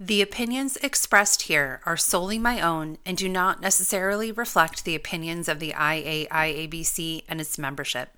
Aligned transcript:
The 0.00 0.22
opinions 0.22 0.76
expressed 0.76 1.42
here 1.42 1.80
are 1.84 1.96
solely 1.96 2.38
my 2.38 2.60
own 2.60 2.98
and 3.04 3.16
do 3.16 3.28
not 3.28 3.60
necessarily 3.60 4.30
reflect 4.30 4.84
the 4.84 4.94
opinions 4.94 5.48
of 5.48 5.58
the 5.58 5.72
IAIABC 5.72 7.24
and 7.28 7.40
its 7.40 7.58
membership. 7.58 8.10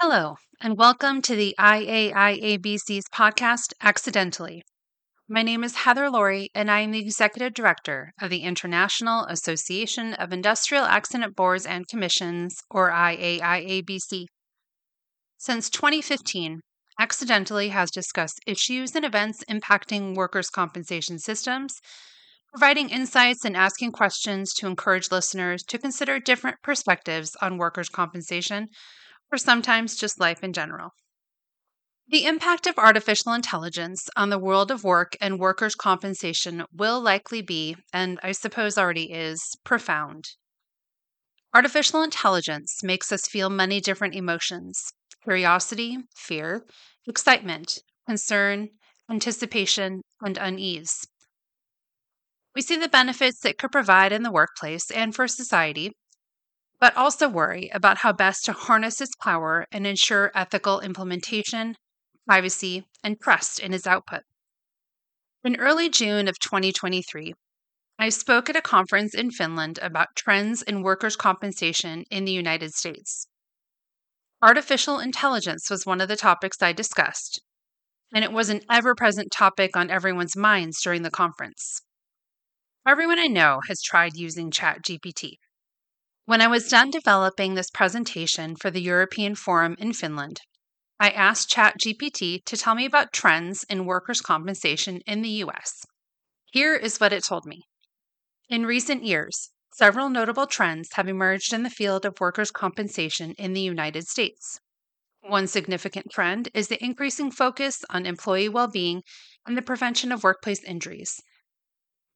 Hello, 0.00 0.34
and 0.60 0.76
welcome 0.76 1.22
to 1.22 1.36
the 1.36 1.54
IAIABC's 1.56 3.04
podcast, 3.14 3.74
Accidentally. 3.80 4.64
My 5.28 5.44
name 5.44 5.62
is 5.62 5.76
Heather 5.76 6.10
Lore, 6.10 6.46
and 6.52 6.68
I 6.68 6.80
am 6.80 6.90
the 6.90 6.98
Executive 6.98 7.54
Director 7.54 8.12
of 8.20 8.28
the 8.28 8.42
International 8.42 9.24
Association 9.26 10.14
of 10.14 10.32
Industrial 10.32 10.84
Accident 10.84 11.36
Boards 11.36 11.64
and 11.64 11.86
Commissions, 11.86 12.56
or 12.68 12.90
IAIABC. 12.90 14.26
Since 15.44 15.70
2015, 15.70 16.60
Accidentally 17.00 17.70
has 17.70 17.90
discussed 17.90 18.38
issues 18.46 18.94
and 18.94 19.04
events 19.04 19.42
impacting 19.50 20.14
workers' 20.14 20.48
compensation 20.48 21.18
systems, 21.18 21.80
providing 22.52 22.90
insights 22.90 23.44
and 23.44 23.56
asking 23.56 23.90
questions 23.90 24.54
to 24.54 24.68
encourage 24.68 25.10
listeners 25.10 25.64
to 25.64 25.80
consider 25.80 26.20
different 26.20 26.62
perspectives 26.62 27.34
on 27.42 27.58
workers' 27.58 27.88
compensation, 27.88 28.68
or 29.32 29.36
sometimes 29.36 29.96
just 29.96 30.20
life 30.20 30.44
in 30.44 30.52
general. 30.52 30.90
The 32.06 32.24
impact 32.24 32.68
of 32.68 32.78
artificial 32.78 33.32
intelligence 33.32 34.08
on 34.14 34.30
the 34.30 34.38
world 34.38 34.70
of 34.70 34.84
work 34.84 35.16
and 35.20 35.40
workers' 35.40 35.74
compensation 35.74 36.64
will 36.72 37.00
likely 37.00 37.42
be, 37.42 37.74
and 37.92 38.20
I 38.22 38.30
suppose 38.30 38.78
already 38.78 39.10
is, 39.10 39.56
profound. 39.64 40.24
Artificial 41.52 42.00
intelligence 42.00 42.84
makes 42.84 43.10
us 43.10 43.26
feel 43.26 43.50
many 43.50 43.80
different 43.80 44.14
emotions 44.14 44.92
curiosity, 45.22 45.98
fear, 46.14 46.64
excitement, 47.06 47.78
concern, 48.06 48.68
anticipation, 49.10 50.02
and 50.20 50.38
unease. 50.38 51.06
We 52.54 52.62
see 52.62 52.76
the 52.76 52.88
benefits 52.88 53.44
it 53.44 53.58
could 53.58 53.72
provide 53.72 54.12
in 54.12 54.22
the 54.22 54.32
workplace 54.32 54.90
and 54.90 55.14
for 55.14 55.26
society, 55.26 55.92
but 56.78 56.96
also 56.96 57.28
worry 57.28 57.70
about 57.72 57.98
how 57.98 58.12
best 58.12 58.44
to 58.44 58.52
harness 58.52 59.00
its 59.00 59.14
power 59.16 59.66
and 59.72 59.86
ensure 59.86 60.32
ethical 60.34 60.80
implementation, 60.80 61.76
privacy, 62.26 62.84
and 63.02 63.20
trust 63.20 63.60
in 63.60 63.72
its 63.72 63.86
output. 63.86 64.22
In 65.44 65.56
early 65.56 65.88
June 65.88 66.28
of 66.28 66.38
2023, 66.38 67.34
I 67.98 68.08
spoke 68.08 68.50
at 68.50 68.56
a 68.56 68.62
conference 68.62 69.14
in 69.14 69.30
Finland 69.30 69.78
about 69.80 70.16
trends 70.16 70.62
in 70.62 70.82
workers' 70.82 71.16
compensation 71.16 72.04
in 72.10 72.24
the 72.24 72.32
United 72.32 72.74
States. 72.74 73.28
Artificial 74.42 74.98
intelligence 74.98 75.70
was 75.70 75.86
one 75.86 76.00
of 76.00 76.08
the 76.08 76.16
topics 76.16 76.60
I 76.60 76.72
discussed, 76.72 77.40
and 78.12 78.24
it 78.24 78.32
was 78.32 78.48
an 78.48 78.62
ever 78.68 78.92
present 78.92 79.30
topic 79.30 79.76
on 79.76 79.88
everyone's 79.88 80.34
minds 80.34 80.82
during 80.82 81.02
the 81.02 81.12
conference. 81.12 81.80
Everyone 82.84 83.20
I 83.20 83.28
know 83.28 83.60
has 83.68 83.80
tried 83.80 84.16
using 84.16 84.50
ChatGPT. 84.50 85.34
When 86.24 86.40
I 86.40 86.48
was 86.48 86.68
done 86.68 86.90
developing 86.90 87.54
this 87.54 87.70
presentation 87.70 88.56
for 88.56 88.68
the 88.68 88.82
European 88.82 89.36
Forum 89.36 89.76
in 89.78 89.92
Finland, 89.92 90.40
I 90.98 91.10
asked 91.10 91.48
ChatGPT 91.48 92.44
to 92.44 92.56
tell 92.56 92.74
me 92.74 92.84
about 92.84 93.12
trends 93.12 93.62
in 93.70 93.86
workers' 93.86 94.20
compensation 94.20 95.02
in 95.06 95.22
the 95.22 95.44
US. 95.44 95.84
Here 96.46 96.74
is 96.74 96.98
what 96.98 97.12
it 97.12 97.24
told 97.24 97.46
me. 97.46 97.62
In 98.48 98.66
recent 98.66 99.04
years, 99.04 99.51
Several 99.74 100.10
notable 100.10 100.46
trends 100.46 100.92
have 100.94 101.08
emerged 101.08 101.54
in 101.54 101.62
the 101.62 101.70
field 101.70 102.04
of 102.04 102.20
workers' 102.20 102.50
compensation 102.50 103.32
in 103.38 103.54
the 103.54 103.62
United 103.62 104.06
States. 104.06 104.60
One 105.22 105.46
significant 105.46 106.10
trend 106.10 106.50
is 106.52 106.68
the 106.68 106.82
increasing 106.84 107.30
focus 107.30 107.82
on 107.88 108.04
employee 108.04 108.50
well 108.50 108.68
being 108.68 109.02
and 109.46 109.56
the 109.56 109.62
prevention 109.62 110.12
of 110.12 110.24
workplace 110.24 110.62
injuries. 110.64 111.22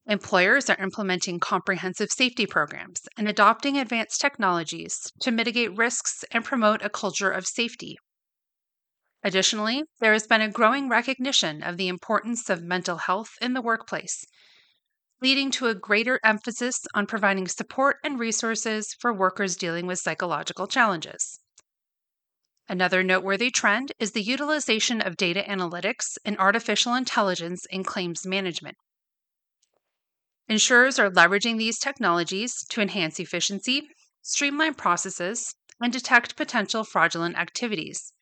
Employers 0.06 0.68
are 0.68 0.76
implementing 0.76 1.40
comprehensive 1.40 2.12
safety 2.12 2.46
programs 2.46 3.08
and 3.16 3.26
adopting 3.26 3.78
advanced 3.78 4.20
technologies 4.20 5.10
to 5.20 5.30
mitigate 5.30 5.74
risks 5.74 6.26
and 6.30 6.44
promote 6.44 6.82
a 6.82 6.90
culture 6.90 7.30
of 7.30 7.46
safety. 7.46 7.96
Additionally, 9.24 9.84
there 9.98 10.12
has 10.12 10.26
been 10.26 10.42
a 10.42 10.50
growing 10.50 10.90
recognition 10.90 11.62
of 11.62 11.78
the 11.78 11.88
importance 11.88 12.50
of 12.50 12.62
mental 12.62 12.98
health 12.98 13.30
in 13.40 13.54
the 13.54 13.62
workplace 13.62 14.26
leading 15.22 15.50
to 15.50 15.66
a 15.66 15.74
greater 15.74 16.20
emphasis 16.24 16.80
on 16.94 17.06
providing 17.06 17.48
support 17.48 17.96
and 18.04 18.18
resources 18.18 18.94
for 19.00 19.12
workers 19.12 19.56
dealing 19.56 19.86
with 19.86 19.98
psychological 19.98 20.66
challenges. 20.66 21.40
Another 22.68 23.02
noteworthy 23.02 23.50
trend 23.50 23.92
is 23.98 24.12
the 24.12 24.22
utilization 24.22 25.00
of 25.00 25.16
data 25.16 25.44
analytics 25.48 26.18
and 26.24 26.36
artificial 26.38 26.94
intelligence 26.94 27.64
in 27.70 27.84
claims 27.84 28.26
management. 28.26 28.76
Insurers 30.48 30.98
are 30.98 31.10
leveraging 31.10 31.58
these 31.58 31.78
technologies 31.78 32.64
to 32.70 32.80
enhance 32.80 33.18
efficiency, 33.18 33.88
streamline 34.22 34.74
processes, 34.74 35.54
and 35.80 35.92
detect 35.92 36.36
potential 36.36 36.84
fraudulent 36.84 37.36
activities. 37.36 38.12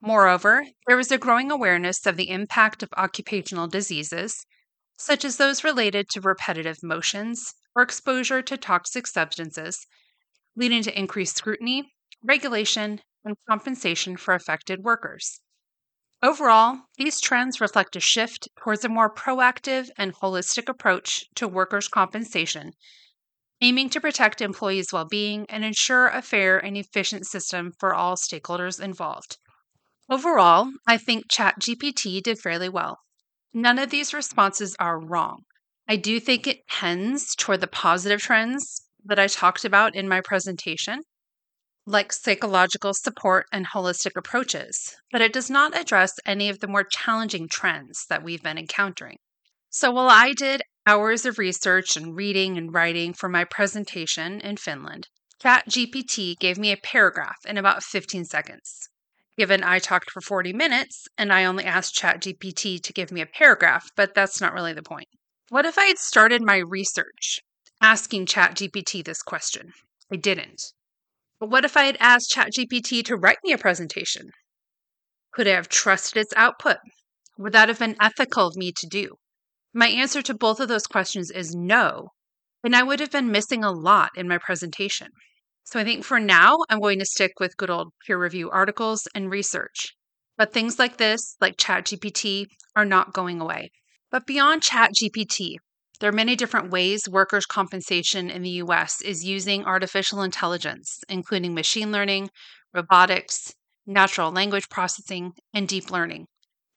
Moreover, 0.00 0.66
there 0.86 0.98
is 0.98 1.10
a 1.10 1.18
growing 1.18 1.50
awareness 1.50 2.04
of 2.06 2.16
the 2.16 2.30
impact 2.30 2.82
of 2.82 2.90
occupational 2.96 3.66
diseases 3.66 4.44
such 4.96 5.24
as 5.24 5.36
those 5.36 5.64
related 5.64 6.08
to 6.10 6.20
repetitive 6.20 6.82
motions 6.82 7.54
or 7.74 7.82
exposure 7.82 8.42
to 8.42 8.56
toxic 8.56 9.06
substances, 9.06 9.86
leading 10.56 10.82
to 10.82 10.98
increased 10.98 11.36
scrutiny, 11.36 11.94
regulation, 12.24 13.02
and 13.24 13.36
compensation 13.48 14.16
for 14.16 14.34
affected 14.34 14.84
workers. 14.84 15.40
Overall, 16.22 16.82
these 16.96 17.20
trends 17.20 17.60
reflect 17.60 17.94
a 17.94 18.00
shift 18.00 18.48
towards 18.58 18.84
a 18.84 18.88
more 18.88 19.14
proactive 19.14 19.90
and 19.96 20.12
holistic 20.16 20.68
approach 20.68 21.24
to 21.36 21.46
workers' 21.46 21.86
compensation, 21.86 22.72
aiming 23.60 23.90
to 23.90 24.00
protect 24.00 24.40
employees' 24.40 24.92
well 24.92 25.06
being 25.06 25.46
and 25.48 25.64
ensure 25.64 26.08
a 26.08 26.22
fair 26.22 26.58
and 26.58 26.76
efficient 26.76 27.26
system 27.26 27.72
for 27.78 27.94
all 27.94 28.16
stakeholders 28.16 28.80
involved. 28.80 29.38
Overall, 30.10 30.72
I 30.86 30.98
think 30.98 31.30
ChatGPT 31.30 32.22
did 32.22 32.40
fairly 32.40 32.70
well. 32.70 33.03
None 33.56 33.78
of 33.78 33.90
these 33.90 34.12
responses 34.12 34.74
are 34.80 34.98
wrong. 34.98 35.44
I 35.86 35.94
do 35.94 36.18
think 36.18 36.48
it 36.48 36.66
tends 36.68 37.36
toward 37.36 37.60
the 37.60 37.68
positive 37.68 38.20
trends 38.20 38.82
that 39.04 39.20
I 39.20 39.28
talked 39.28 39.64
about 39.64 39.94
in 39.94 40.08
my 40.08 40.20
presentation, 40.20 41.02
like 41.86 42.12
psychological 42.12 42.94
support 42.94 43.46
and 43.52 43.68
holistic 43.68 44.16
approaches, 44.16 44.96
but 45.12 45.20
it 45.20 45.32
does 45.32 45.48
not 45.48 45.76
address 45.76 46.14
any 46.26 46.48
of 46.48 46.58
the 46.58 46.66
more 46.66 46.82
challenging 46.82 47.46
trends 47.48 48.06
that 48.08 48.24
we've 48.24 48.42
been 48.42 48.58
encountering. 48.58 49.18
So 49.70 49.92
while 49.92 50.10
I 50.10 50.32
did 50.32 50.62
hours 50.84 51.24
of 51.24 51.38
research 51.38 51.96
and 51.96 52.16
reading 52.16 52.58
and 52.58 52.74
writing 52.74 53.12
for 53.12 53.28
my 53.28 53.44
presentation 53.44 54.40
in 54.40 54.56
Finland, 54.56 55.06
ChatGPT 55.40 56.36
gave 56.40 56.58
me 56.58 56.72
a 56.72 56.76
paragraph 56.76 57.38
in 57.46 57.56
about 57.56 57.84
15 57.84 58.24
seconds 58.24 58.88
given 59.36 59.64
I 59.64 59.78
talked 59.78 60.10
for 60.10 60.20
40 60.20 60.52
minutes 60.52 61.06
and 61.18 61.32
I 61.32 61.44
only 61.44 61.64
asked 61.64 61.96
ChatGPT 61.96 62.80
to 62.80 62.92
give 62.92 63.10
me 63.10 63.20
a 63.20 63.26
paragraph, 63.26 63.88
but 63.96 64.14
that's 64.14 64.40
not 64.40 64.52
really 64.52 64.72
the 64.72 64.82
point. 64.82 65.08
What 65.48 65.66
if 65.66 65.78
I 65.78 65.84
had 65.84 65.98
started 65.98 66.42
my 66.42 66.56
research 66.56 67.40
asking 67.80 68.26
ChatGPT 68.26 69.04
this 69.04 69.22
question? 69.22 69.72
I 70.12 70.16
didn't. 70.16 70.62
But 71.40 71.50
what 71.50 71.64
if 71.64 71.76
I 71.76 71.84
had 71.84 71.96
asked 72.00 72.32
ChatGPT 72.32 73.04
to 73.04 73.16
write 73.16 73.38
me 73.44 73.52
a 73.52 73.58
presentation? 73.58 74.30
Could 75.32 75.48
I 75.48 75.52
have 75.52 75.68
trusted 75.68 76.20
its 76.20 76.32
output? 76.36 76.78
Would 77.36 77.52
that 77.52 77.68
have 77.68 77.80
been 77.80 77.96
ethical 78.00 78.46
of 78.46 78.56
me 78.56 78.72
to 78.76 78.86
do? 78.86 79.16
My 79.72 79.88
answer 79.88 80.22
to 80.22 80.34
both 80.34 80.60
of 80.60 80.68
those 80.68 80.86
questions 80.86 81.32
is 81.32 81.54
no, 81.54 82.10
and 82.62 82.76
I 82.76 82.84
would 82.84 83.00
have 83.00 83.10
been 83.10 83.32
missing 83.32 83.64
a 83.64 83.72
lot 83.72 84.10
in 84.14 84.28
my 84.28 84.38
presentation. 84.38 85.08
So 85.64 85.80
I 85.80 85.84
think 85.84 86.04
for 86.04 86.20
now, 86.20 86.58
I'm 86.68 86.78
going 86.78 86.98
to 86.98 87.06
stick 87.06 87.40
with 87.40 87.56
good 87.56 87.70
old 87.70 87.92
peer 88.06 88.18
review 88.18 88.50
articles 88.50 89.08
and 89.14 89.30
research. 89.30 89.96
But 90.36 90.52
things 90.52 90.78
like 90.78 90.98
this, 90.98 91.36
like 91.40 91.56
ChatGPT, 91.56 92.46
are 92.76 92.84
not 92.84 93.12
going 93.12 93.40
away. 93.40 93.70
But 94.10 94.26
beyond 94.26 94.62
ChatGPT, 94.62 95.56
there 96.00 96.10
are 96.10 96.12
many 96.12 96.36
different 96.36 96.70
ways 96.70 97.08
workers' 97.08 97.46
compensation 97.46 98.30
in 98.30 98.42
the 98.42 98.60
US 98.62 99.00
is 99.00 99.24
using 99.24 99.64
artificial 99.64 100.22
intelligence, 100.22 101.00
including 101.08 101.54
machine 101.54 101.90
learning, 101.90 102.30
robotics, 102.72 103.54
natural 103.86 104.30
language 104.30 104.68
processing, 104.68 105.32
and 105.52 105.66
deep 105.66 105.90
learning. 105.90 106.26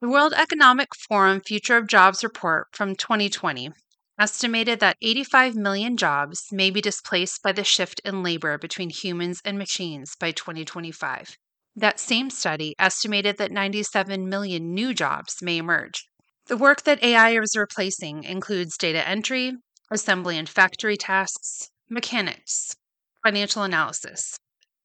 The 0.01 0.09
World 0.09 0.33
Economic 0.33 0.89
Forum 1.09 1.41
Future 1.41 1.77
of 1.77 1.87
Jobs 1.87 2.23
report 2.23 2.67
from 2.71 2.95
2020 2.95 3.71
estimated 4.19 4.79
that 4.79 4.97
85 5.01 5.55
million 5.55 5.95
jobs 5.95 6.47
may 6.51 6.69
be 6.69 6.81
displaced 6.81 7.43
by 7.43 7.51
the 7.51 7.63
shift 7.63 8.01
in 8.03 8.23
labor 8.23 8.57
between 8.57 8.89
humans 8.89 9.41
and 9.45 9.57
machines 9.57 10.15
by 10.19 10.31
2025. 10.31 11.37
That 11.75 11.99
same 11.99 12.29
study 12.31 12.73
estimated 12.79 13.37
that 13.37 13.51
97 13.51 14.27
million 14.27 14.73
new 14.73 14.93
jobs 14.93 15.41
may 15.41 15.57
emerge. 15.57 16.07
The 16.47 16.57
work 16.57 16.83
that 16.83 17.03
AI 17.03 17.39
is 17.39 17.55
replacing 17.55 18.23
includes 18.23 18.77
data 18.77 19.07
entry, 19.07 19.53
assembly 19.91 20.37
and 20.37 20.49
factory 20.49 20.97
tasks, 20.97 21.69
mechanics, 21.89 22.75
financial 23.23 23.63
analysis, 23.63 24.39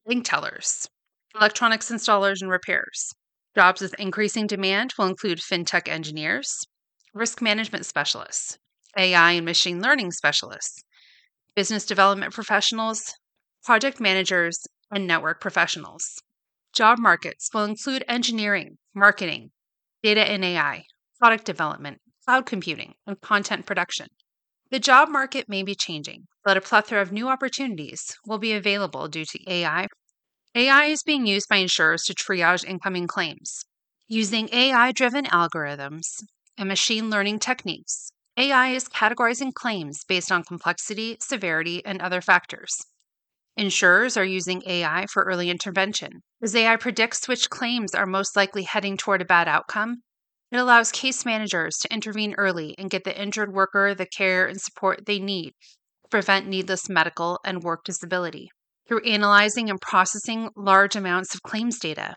bank 0.07 0.25
tellers, 0.25 0.89
electronics 1.35 1.91
installers 1.91 2.43
and 2.43 2.51
repairs. 2.51 3.15
Jobs 3.55 3.81
with 3.81 3.95
increasing 3.99 4.47
demand 4.47 4.93
will 4.99 5.07
include 5.07 5.39
fintech 5.39 5.89
engineers, 5.89 6.67
risk 7.15 7.41
management 7.41 7.87
specialists, 7.87 8.59
AI 8.97 9.33
and 9.33 9.45
machine 9.45 9.81
learning 9.81 10.13
specialists, 10.13 10.83
business 11.55 11.85
development 11.87 12.33
professionals, 12.35 13.15
project 13.65 14.01
managers, 14.01 14.59
and 14.91 15.07
network 15.07 15.41
professionals. 15.41 16.23
Job 16.75 16.99
markets 16.99 17.51
will 17.53 17.65
include 17.65 18.05
engineering, 18.09 18.79
marketing, 18.95 19.51
data 20.03 20.23
and 20.23 20.45
AI, 20.45 20.85
product 21.19 21.45
development, 21.45 22.01
cloud 22.25 22.47
computing, 22.47 22.95
and 23.07 23.21
content 23.21 23.67
production. 23.67 24.09
The 24.71 24.81
job 24.81 25.09
market 25.09 25.49
may 25.49 25.63
be 25.63 25.75
changing, 25.75 26.29
but 26.45 26.57
a 26.57 26.61
plethora 26.61 27.03
of 27.03 27.13
new 27.13 27.29
opportunities 27.29 28.17
will 28.27 28.39
be 28.39 28.53
available 28.53 29.09
due 29.09 29.27
to 29.27 29.51
AI. 29.51 29.87
AI 30.55 30.85
is 30.87 31.03
being 31.03 31.27
used 31.27 31.49
by 31.49 31.57
insurers 31.57 32.05
to 32.05 32.15
triage 32.15 32.65
incoming 32.65 33.07
claims. 33.07 33.65
Using 34.09 34.49
AI 34.53 34.93
driven 34.93 35.25
algorithms 35.27 36.23
and 36.57 36.69
machine 36.69 37.11
learning 37.11 37.39
techniques, 37.39 38.12
AI 38.37 38.69
is 38.69 38.89
categorizing 38.89 39.53
claims 39.53 40.05
based 40.05 40.33
on 40.33 40.43
complexity, 40.43 41.19
severity, 41.21 41.85
and 41.85 42.01
other 42.01 42.23
factors. 42.23 42.75
Insurers 43.57 44.17
are 44.17 44.25
using 44.25 44.63
AI 44.67 45.05
for 45.13 45.25
early 45.25 45.51
intervention. 45.51 46.23
As 46.43 46.57
AI 46.57 46.77
predicts 46.77 47.29
which 47.29 47.51
claims 47.51 47.95
are 47.95 48.07
most 48.07 48.35
likely 48.35 48.63
heading 48.63 48.97
toward 48.97 49.21
a 49.21 49.27
bad 49.27 49.49
outcome, 49.49 50.03
it 50.51 50.57
allows 50.57 50.91
case 50.93 51.27
managers 51.27 51.77
to 51.79 51.93
intervene 51.93 52.35
early 52.39 52.75
and 52.79 52.89
get 52.89 53.05
the 53.05 53.21
injured 53.21 53.53
worker 53.53 53.95
the 53.95 54.07
care 54.07 54.47
and 54.47 54.61
support 54.61 55.05
they 55.05 55.19
need 55.19 55.51
to 55.51 56.09
prevent 56.11 56.47
needless 56.47 56.89
medical 56.89 57.39
and 57.45 57.63
work 57.63 57.85
disability. 57.85 58.49
Through 58.89 59.05
analyzing 59.05 59.69
and 59.69 59.81
processing 59.81 60.49
large 60.57 60.97
amounts 60.97 61.35
of 61.35 61.43
claims 61.43 61.79
data, 61.79 62.17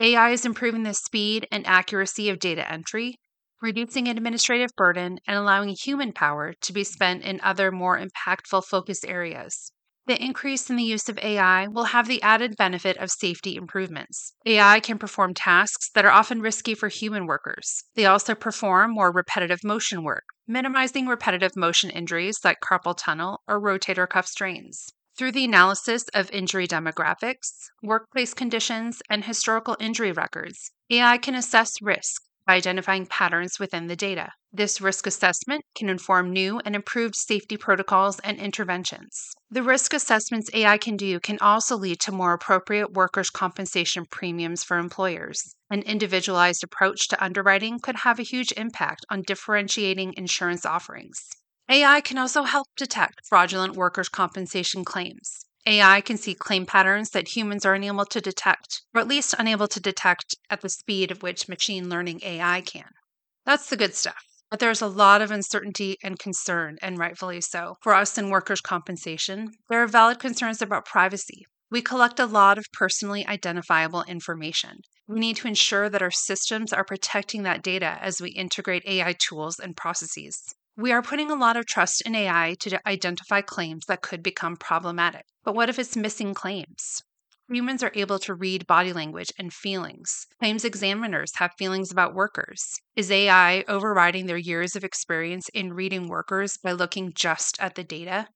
AI 0.00 0.30
is 0.30 0.44
improving 0.44 0.82
the 0.82 0.92
speed 0.92 1.46
and 1.50 1.66
accuracy 1.66 2.28
of 2.28 2.38
data 2.38 2.70
entry, 2.70 3.16
reducing 3.60 4.08
administrative 4.08 4.70
burden, 4.76 5.18
and 5.26 5.36
allowing 5.36 5.70
human 5.70 6.12
power 6.12 6.52
to 6.60 6.72
be 6.72 6.84
spent 6.84 7.22
in 7.22 7.40
other 7.42 7.70
more 7.70 7.98
impactful 7.98 8.64
focus 8.64 9.04
areas. 9.04 9.72
The 10.06 10.22
increase 10.22 10.68
in 10.68 10.76
the 10.76 10.82
use 10.82 11.08
of 11.08 11.18
AI 11.18 11.66
will 11.68 11.84
have 11.84 12.08
the 12.08 12.20
added 12.20 12.56
benefit 12.58 12.98
of 12.98 13.10
safety 13.10 13.56
improvements. 13.56 14.34
AI 14.44 14.80
can 14.80 14.98
perform 14.98 15.32
tasks 15.32 15.88
that 15.94 16.04
are 16.04 16.10
often 16.10 16.42
risky 16.42 16.74
for 16.74 16.88
human 16.88 17.26
workers. 17.26 17.84
They 17.94 18.04
also 18.04 18.34
perform 18.34 18.90
more 18.90 19.10
repetitive 19.10 19.64
motion 19.64 20.04
work, 20.04 20.24
minimizing 20.46 21.06
repetitive 21.06 21.56
motion 21.56 21.88
injuries 21.88 22.40
like 22.44 22.60
carpal 22.60 22.94
tunnel 22.94 23.40
or 23.48 23.58
rotator 23.58 24.06
cuff 24.06 24.26
strains. 24.26 24.90
Through 25.16 25.32
the 25.32 25.44
analysis 25.44 26.04
of 26.12 26.30
injury 26.32 26.68
demographics, 26.68 27.52
workplace 27.82 28.34
conditions, 28.34 29.00
and 29.08 29.24
historical 29.24 29.76
injury 29.80 30.12
records, 30.12 30.72
AI 30.90 31.16
can 31.16 31.34
assess 31.34 31.80
risk 31.80 32.20
by 32.46 32.54
identifying 32.54 33.06
patterns 33.06 33.58
within 33.58 33.86
the 33.86 33.96
data. 33.96 34.30
This 34.52 34.80
risk 34.80 35.06
assessment 35.06 35.64
can 35.74 35.88
inform 35.88 36.32
new 36.32 36.60
and 36.64 36.76
improved 36.76 37.16
safety 37.16 37.56
protocols 37.56 38.20
and 38.20 38.38
interventions. 38.38 39.30
The 39.50 39.62
risk 39.62 39.92
assessments 39.92 40.50
AI 40.54 40.78
can 40.78 40.96
do 40.96 41.18
can 41.20 41.38
also 41.40 41.76
lead 41.76 42.00
to 42.00 42.12
more 42.12 42.32
appropriate 42.32 42.92
workers' 42.92 43.30
compensation 43.30 44.04
premiums 44.10 44.62
for 44.62 44.78
employers. 44.78 45.54
An 45.70 45.82
individualized 45.82 46.62
approach 46.62 47.08
to 47.08 47.24
underwriting 47.24 47.80
could 47.80 47.96
have 47.96 48.18
a 48.18 48.24
huge 48.24 48.52
impact 48.56 49.04
on 49.10 49.22
differentiating 49.22 50.14
insurance 50.16 50.64
offerings. 50.64 51.28
AI 51.68 52.00
can 52.00 52.18
also 52.18 52.42
help 52.42 52.68
detect 52.76 53.26
fraudulent 53.28 53.74
workers' 53.74 54.08
compensation 54.08 54.84
claims. 54.84 55.43
AI 55.66 56.02
can 56.02 56.18
see 56.18 56.34
claim 56.34 56.66
patterns 56.66 57.10
that 57.10 57.34
humans 57.34 57.64
are 57.64 57.74
unable 57.74 58.04
to 58.04 58.20
detect, 58.20 58.82
or 58.94 59.00
at 59.00 59.08
least 59.08 59.34
unable 59.38 59.66
to 59.68 59.80
detect 59.80 60.34
at 60.50 60.60
the 60.60 60.68
speed 60.68 61.10
of 61.10 61.22
which 61.22 61.48
machine 61.48 61.88
learning 61.88 62.20
AI 62.22 62.60
can. 62.60 62.90
That's 63.46 63.70
the 63.70 63.76
good 63.76 63.94
stuff. 63.94 64.22
But 64.50 64.60
there's 64.60 64.82
a 64.82 64.86
lot 64.86 65.22
of 65.22 65.30
uncertainty 65.30 65.96
and 66.02 66.18
concern, 66.18 66.76
and 66.82 66.98
rightfully 66.98 67.40
so. 67.40 67.76
For 67.82 67.94
us 67.94 68.18
in 68.18 68.28
workers' 68.30 68.60
compensation, 68.60 69.52
there 69.68 69.82
are 69.82 69.86
valid 69.86 70.18
concerns 70.18 70.60
about 70.60 70.84
privacy. 70.84 71.46
We 71.70 71.80
collect 71.80 72.20
a 72.20 72.26
lot 72.26 72.58
of 72.58 72.66
personally 72.72 73.26
identifiable 73.26 74.04
information. 74.04 74.80
We 75.08 75.18
need 75.18 75.36
to 75.38 75.48
ensure 75.48 75.88
that 75.88 76.02
our 76.02 76.10
systems 76.10 76.72
are 76.72 76.84
protecting 76.84 77.42
that 77.42 77.62
data 77.62 77.98
as 78.00 78.20
we 78.20 78.30
integrate 78.30 78.86
AI 78.86 79.14
tools 79.14 79.58
and 79.58 79.76
processes. 79.76 80.54
We 80.76 80.90
are 80.90 81.02
putting 81.02 81.30
a 81.30 81.36
lot 81.36 81.56
of 81.56 81.66
trust 81.66 82.02
in 82.04 82.16
AI 82.16 82.56
to 82.58 82.88
identify 82.88 83.42
claims 83.42 83.84
that 83.86 84.02
could 84.02 84.24
become 84.24 84.56
problematic. 84.56 85.24
But 85.44 85.54
what 85.54 85.68
if 85.68 85.78
it's 85.78 85.96
missing 85.96 86.34
claims? 86.34 87.00
Humans 87.48 87.84
are 87.84 87.92
able 87.94 88.18
to 88.18 88.34
read 88.34 88.66
body 88.66 88.92
language 88.92 89.30
and 89.38 89.52
feelings. 89.52 90.26
Claims 90.40 90.64
examiners 90.64 91.30
have 91.36 91.52
feelings 91.58 91.92
about 91.92 92.14
workers. 92.14 92.60
Is 92.96 93.08
AI 93.08 93.64
overriding 93.68 94.26
their 94.26 94.36
years 94.36 94.74
of 94.74 94.82
experience 94.82 95.48
in 95.54 95.74
reading 95.74 96.08
workers 96.08 96.56
by 96.56 96.72
looking 96.72 97.12
just 97.14 97.56
at 97.60 97.76
the 97.76 97.84
data? 97.84 98.26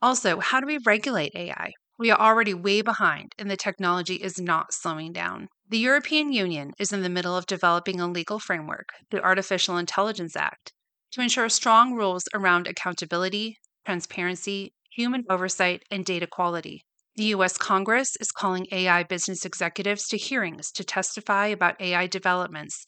Also, 0.00 0.40
how 0.40 0.60
do 0.60 0.66
we 0.66 0.78
regulate 0.86 1.34
AI? 1.34 1.72
We 1.98 2.10
are 2.10 2.18
already 2.18 2.54
way 2.54 2.80
behind, 2.80 3.32
and 3.36 3.50
the 3.50 3.58
technology 3.58 4.16
is 4.16 4.40
not 4.40 4.72
slowing 4.72 5.12
down. 5.12 5.48
The 5.68 5.78
European 5.78 6.32
Union 6.32 6.72
is 6.78 6.94
in 6.94 7.02
the 7.02 7.10
middle 7.10 7.36
of 7.36 7.44
developing 7.44 8.00
a 8.00 8.08
legal 8.08 8.38
framework, 8.38 8.88
the 9.10 9.22
Artificial 9.22 9.76
Intelligence 9.76 10.34
Act, 10.34 10.72
to 11.14 11.20
ensure 11.20 11.48
strong 11.48 11.94
rules 11.94 12.24
around 12.34 12.66
accountability, 12.66 13.56
transparency, 13.86 14.74
human 14.90 15.24
oversight, 15.30 15.84
and 15.88 16.04
data 16.04 16.26
quality. 16.26 16.82
The 17.14 17.26
U.S. 17.36 17.56
Congress 17.56 18.16
is 18.20 18.32
calling 18.32 18.66
AI 18.72 19.04
business 19.04 19.44
executives 19.44 20.08
to 20.08 20.16
hearings 20.16 20.72
to 20.72 20.82
testify 20.82 21.46
about 21.46 21.80
AI 21.80 22.08
developments 22.08 22.84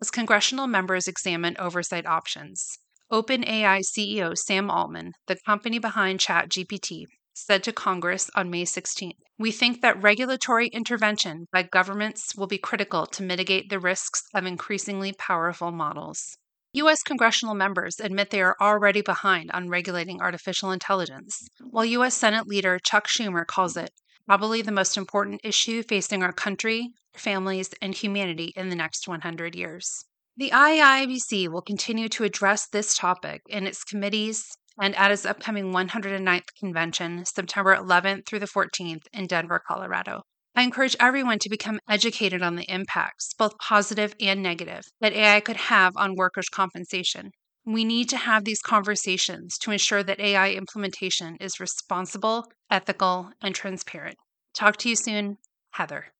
as 0.00 0.10
congressional 0.10 0.66
members 0.66 1.06
examine 1.06 1.54
oversight 1.58 2.06
options. 2.06 2.78
OpenAI 3.12 3.82
CEO 3.82 4.34
Sam 4.34 4.70
Altman, 4.70 5.12
the 5.26 5.36
company 5.44 5.78
behind 5.78 6.18
ChatGPT, 6.18 7.04
said 7.34 7.62
to 7.64 7.72
Congress 7.74 8.30
on 8.34 8.48
May 8.48 8.64
16th 8.64 9.18
We 9.38 9.52
think 9.52 9.82
that 9.82 10.02
regulatory 10.02 10.68
intervention 10.68 11.46
by 11.52 11.64
governments 11.64 12.34
will 12.34 12.46
be 12.46 12.56
critical 12.56 13.04
to 13.04 13.22
mitigate 13.22 13.68
the 13.68 13.78
risks 13.78 14.22
of 14.34 14.46
increasingly 14.46 15.12
powerful 15.12 15.70
models. 15.70 16.38
U.S. 16.76 17.02
congressional 17.02 17.54
members 17.54 18.00
admit 18.00 18.28
they 18.28 18.42
are 18.42 18.54
already 18.60 19.00
behind 19.00 19.50
on 19.52 19.70
regulating 19.70 20.20
artificial 20.20 20.70
intelligence, 20.70 21.48
while 21.70 21.86
U.S. 21.86 22.14
Senate 22.14 22.46
leader 22.46 22.78
Chuck 22.78 23.08
Schumer 23.08 23.46
calls 23.46 23.78
it 23.78 23.92
probably 24.26 24.60
the 24.60 24.72
most 24.72 24.98
important 24.98 25.40
issue 25.42 25.82
facing 25.82 26.22
our 26.22 26.34
country, 26.34 26.90
families, 27.14 27.70
and 27.80 27.94
humanity 27.94 28.52
in 28.56 28.68
the 28.68 28.76
next 28.76 29.08
100 29.08 29.54
years. 29.54 30.04
The 30.36 30.50
IAIABC 30.50 31.48
will 31.48 31.62
continue 31.62 32.10
to 32.10 32.24
address 32.24 32.66
this 32.66 32.94
topic 32.94 33.40
in 33.48 33.66
its 33.66 33.82
committees 33.82 34.44
and 34.78 34.94
at 34.96 35.10
its 35.10 35.24
upcoming 35.24 35.72
109th 35.72 36.54
convention, 36.58 37.24
September 37.24 37.74
11th 37.74 38.26
through 38.26 38.40
the 38.40 38.46
14th 38.46 39.04
in 39.14 39.26
Denver, 39.26 39.62
Colorado. 39.66 40.24
I 40.56 40.62
encourage 40.62 40.96
everyone 40.98 41.38
to 41.40 41.50
become 41.50 41.80
educated 41.86 42.40
on 42.40 42.56
the 42.56 42.64
impacts, 42.64 43.34
both 43.34 43.58
positive 43.58 44.14
and 44.18 44.42
negative, 44.42 44.84
that 45.02 45.12
AI 45.12 45.40
could 45.40 45.58
have 45.58 45.92
on 45.96 46.14
workers' 46.16 46.48
compensation. 46.48 47.30
We 47.66 47.84
need 47.84 48.08
to 48.08 48.16
have 48.16 48.44
these 48.44 48.62
conversations 48.62 49.58
to 49.58 49.70
ensure 49.70 50.02
that 50.02 50.18
AI 50.18 50.52
implementation 50.52 51.36
is 51.40 51.60
responsible, 51.60 52.46
ethical, 52.70 53.32
and 53.42 53.54
transparent. 53.54 54.16
Talk 54.54 54.78
to 54.78 54.88
you 54.88 54.96
soon, 54.96 55.36
Heather. 55.72 56.14